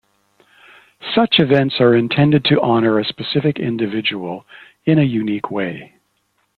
[1.13, 4.47] Such events are intended to honor a specific individual
[4.83, 5.93] in a unique way.